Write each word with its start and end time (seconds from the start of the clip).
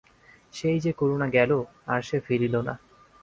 সেই 0.53 0.77
যে 0.79 0.91
করুণা 0.91 1.27
গেল, 1.27 1.51
আর 1.85 2.01
সে 2.01 2.17
ফিরিল 2.19 2.55
না। 2.61 2.73